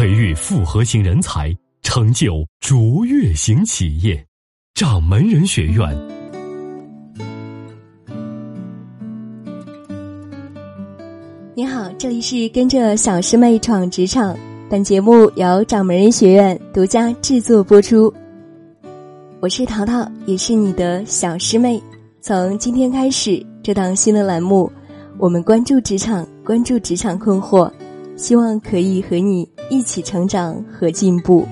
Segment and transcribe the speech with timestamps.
[0.00, 4.26] 培育复合型人才，成就卓越型企业。
[4.72, 5.94] 掌门人学院。
[11.54, 14.34] 你好，这里是跟着小师妹闯职场。
[14.70, 18.10] 本节目由掌门人学院独家制作播出。
[19.40, 21.78] 我是淘淘，也是你的小师妹。
[22.22, 24.72] 从今天开始，这档新的栏目，
[25.18, 27.70] 我们关注职场，关注职场困惑，
[28.16, 31.46] 希望可以和你一起成长和进步。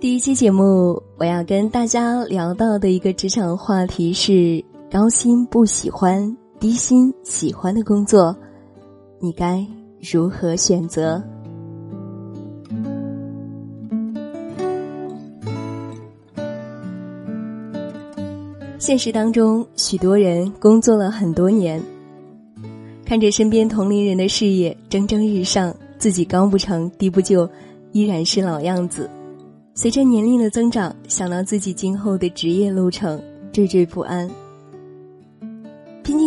[0.00, 8.34] 第一期节目，我要跟大家聊到的一个职场话题是：高薪不喜欢，低薪喜欢的工作，
[9.20, 9.66] 你该
[10.00, 11.22] 如何选择？
[18.78, 21.82] 现实当中，许多人工作了很多年，
[23.04, 27.46] 看着身边同龄人的事业蒸蒸日上，自己高不成低不就，
[27.92, 29.10] 依然是老样子。
[29.74, 33.20] 随着年龄的增长，想到自己今后的职业路程，
[33.52, 34.30] 惴惴不安。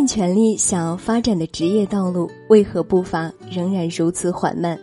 [0.01, 4.79] 尽全力想要发展的职业道路，为何步伐仍然如此缓慢？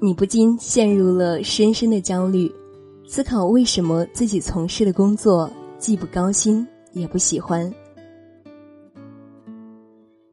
[0.00, 2.48] 你不禁陷入了深深的焦虑，
[3.04, 7.68] 思考为什么自己从事的工作既不高薪也不喜欢。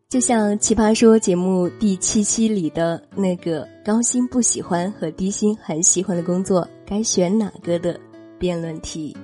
[0.08, 8.00] 就像《奇葩说》节目第七期里的那个高薪不喜欢和低薪很喜欢的工作，该选哪个的
[8.38, 9.18] 辩论题。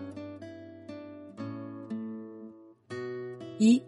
[3.59, 3.79] 一，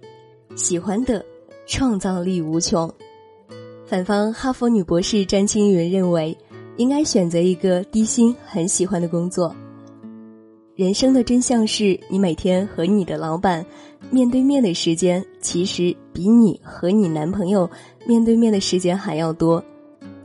[0.55, 1.23] 喜欢的
[1.67, 2.91] 创造力无穷。
[3.85, 6.35] 反方哈佛女博士詹青云认为，
[6.77, 9.53] 应该选择一个低薪很喜欢的工作。
[10.75, 13.65] 人生的真相是你每天和你的老板
[14.09, 17.69] 面对面的时间，其实比你和你男朋友
[18.07, 19.63] 面对面的时间还要多。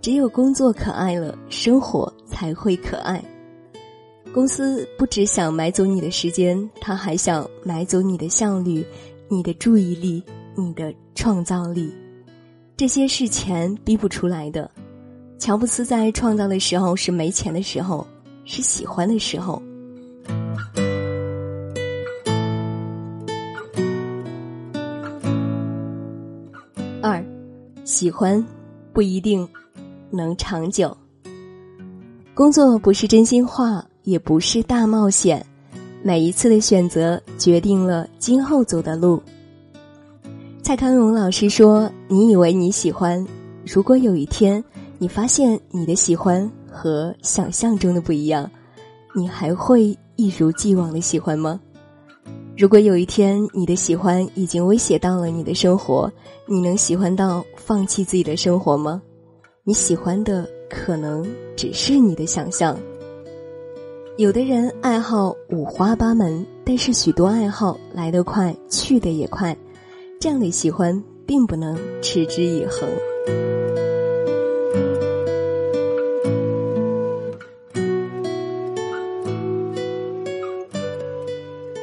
[0.00, 3.22] 只有工作可爱了，生活才会可爱。
[4.32, 8.84] 公司不只想买走你的时间，他还想买走你的效率、
[9.32, 10.20] 你的注意力、
[10.56, 11.94] 你的创造力。
[12.76, 14.68] 这些是钱逼不出来的。
[15.38, 18.04] 乔布斯在创造的时候是没钱的时候，
[18.44, 19.62] 是喜欢的时候。
[27.00, 27.24] 二，
[27.84, 28.44] 喜欢
[28.92, 29.48] 不一定
[30.10, 30.94] 能长久。
[32.34, 35.46] 工作不是真心话，也不是大冒险。
[36.02, 39.22] 每一次的选择，决定了今后走的路。
[40.62, 43.26] 蔡康永老师说：“你以为你喜欢，
[43.66, 44.64] 如果有一天
[44.98, 48.50] 你发现你的喜欢和想象中的不一样，
[49.14, 51.60] 你还会一如既往的喜欢吗？”
[52.56, 56.10] 如果有一天你的喜欢已经威胁到了你的生活，
[56.46, 59.02] 你能喜欢到放弃自己的生活吗？
[59.64, 62.74] 你喜欢的可能只是你的想象。
[64.20, 69.56] 有的人爱好五花八门，但是许多爱好来得快，去得也快，
[70.20, 72.86] 这样的喜欢并不能持之以恒。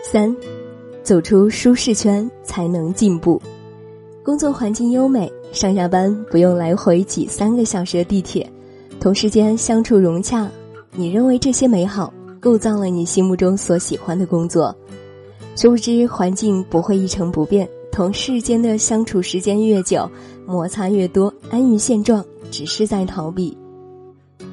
[0.04, 0.36] 三。
[1.02, 3.42] 走出舒适圈才能进步，
[4.24, 8.48] 工作环境优美，上下班不用来回挤三个小时的地铁，
[9.00, 10.48] 同事间相处融洽，
[10.92, 14.75] 你认为这些美好构造了你心目中所喜欢的工作，
[15.56, 20.09] 殊不知环境不会一成不变，同事间的相处时间越久，
[20.46, 23.58] 摩擦越多，安于现状只是在逃避。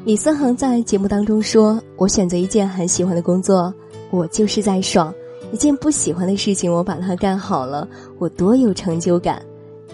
[0.05, 3.73] 李思恒在节目当中说：“我选择一件很喜欢的工作，
[4.11, 5.13] 我就是在爽。”
[5.53, 9.41] 一件不喜欢的事情，我把它干好了，我多有成就感，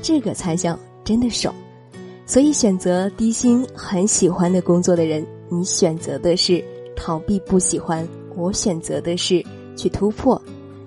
[0.01, 1.55] 这个才叫真的爽。
[2.25, 6.65] 所以，选择低薪很喜欢的工作的人，你选择的是
[7.03, 8.07] 逃避不喜欢，
[8.37, 9.43] 我选择的是
[9.75, 10.41] 去突破。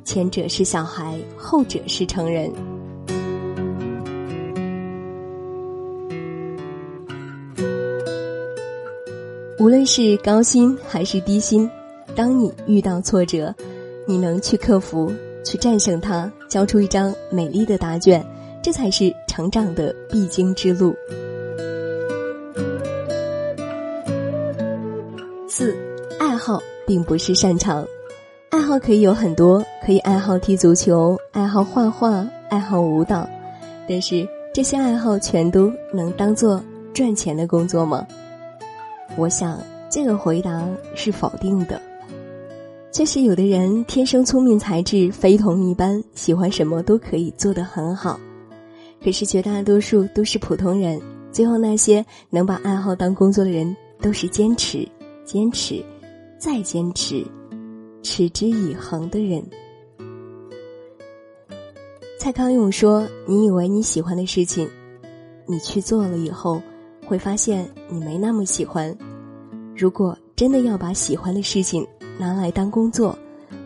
[0.05, 2.51] 前者是小孩，后者是成人。
[9.59, 11.67] 无论是高薪还是低薪，
[12.15, 13.53] 当你遇到挫折。
[14.05, 15.11] 你能去克服，
[15.43, 18.23] 去战胜它，交出一张美丽的答卷，
[18.61, 20.93] 这才是成长的必经之路。
[26.45, 27.87] 好并不是擅长，
[28.49, 33.25] 爱好可以有很多，可以爱好踢足球，爱好画画，爱好舞蹈，
[33.87, 36.61] 但是这些爱好全都能当做
[36.93, 38.05] 赚钱的工作吗？
[39.15, 39.57] 我想
[39.89, 41.81] 这个回答是否定的。
[42.91, 48.19] 确实，有的人天生聪明才智非同一般，喜欢什么都可以做得很好。
[49.01, 51.01] 可是绝大多数都是普通人。
[51.31, 54.85] 最后，那些能把爱好当工作的人，都是坚持、
[55.23, 55.81] 坚持、
[56.43, 57.25] 再坚持、
[58.01, 59.41] 持之以恒的人。
[62.19, 64.69] 蔡康永说：“你以为你喜欢的事情，
[65.47, 66.61] 你去做了以后，
[67.07, 68.93] 会发现你没那么喜欢。
[69.73, 71.87] 如果真的要把喜欢的事情
[72.19, 73.17] 拿来当工作，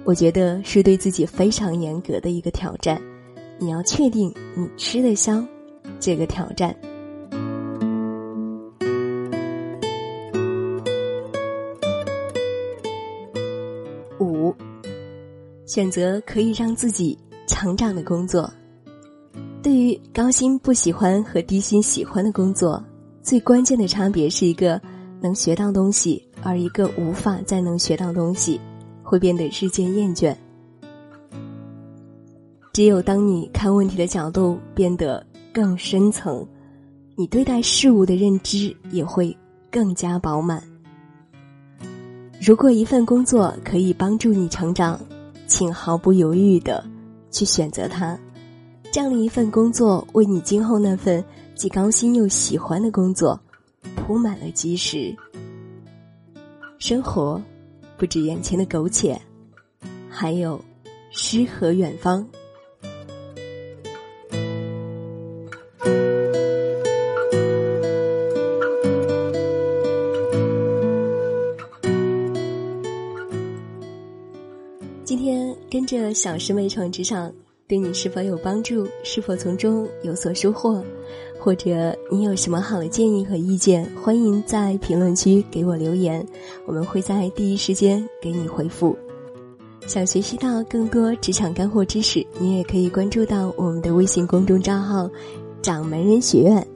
[0.04, 3.02] 我觉得是对自己非常严格的一个挑战。
[3.58, 5.44] 你要确定你吃得消
[6.00, 6.76] 这个挑战。”
[15.68, 17.16] 选择可以让自己。
[17.50, 18.52] 成长的工作，
[19.64, 22.84] 对于高薪不喜欢和低薪喜欢的工作，
[23.24, 24.80] 最关键的差别是一个
[25.22, 28.60] 能学到东西，而一个无法再能学到东西，
[29.02, 30.36] 会变得日渐厌倦。
[32.74, 36.46] 只有当你看问题的角度变得更深层，
[37.16, 39.36] 你对待事物的认知也会
[39.72, 40.62] 更加饱满。
[42.42, 45.00] 如果一份工作可以帮助你成长，
[45.48, 46.84] 请毫不犹豫的。
[47.30, 48.18] 去选择它，
[48.90, 51.24] 这样的一份工作，为你今后那份
[51.56, 53.40] 既高薪又喜欢的工作
[53.96, 55.16] 铺满了基石。
[56.80, 57.40] 生活
[57.98, 59.22] 不止眼前的苟且，
[60.10, 60.60] 还有
[61.12, 62.26] 诗和远方。
[75.88, 77.32] 着小师妹闯职场，
[77.66, 78.86] 对你是否有帮助？
[79.04, 80.84] 是否从中有所收获？
[81.40, 83.90] 或者你有什么好的建议和意见？
[84.04, 86.28] 欢迎在评论区给我留言，
[86.66, 88.98] 我们会在第一时间给你回复。
[89.88, 95.10] 想学习到更多职场干货知识，你也可以关注到我们的微信公众账号
[95.64, 96.68] “掌门人学院”。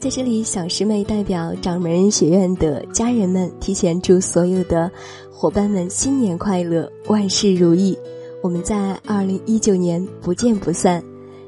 [0.00, 4.90] 在这里，小师妹代表掌门人学院的家人们，提前祝所有的
[5.30, 7.96] 伙伴们新年快乐，万事如意。
[8.42, 11.02] 我们在二零一九年不见不散。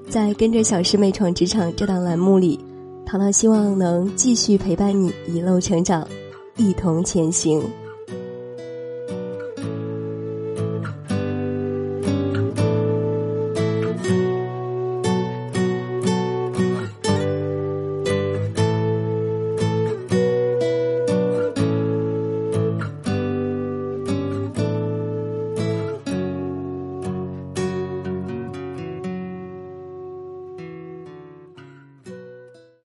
[0.09, 2.59] 在跟着小师妹闯职场这档栏目里，
[3.07, 6.05] 糖糖希望能继续陪伴你一路成长，
[6.57, 7.63] 一同前行。